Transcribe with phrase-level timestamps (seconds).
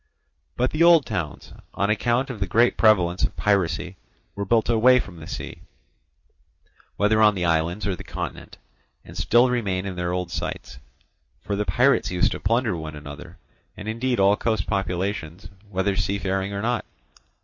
[0.57, 3.97] But the old towns, on account of the great prevalence of piracy,
[4.33, 5.59] were built away from the sea,
[6.97, 8.57] whether on the islands or the continent,
[9.05, 10.79] and still remain in their old sites.
[11.41, 13.37] For the pirates used to plunder one another,
[13.77, 16.83] and indeed all coast populations, whether seafaring or not.